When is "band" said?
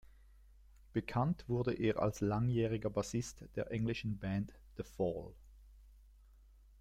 4.17-4.51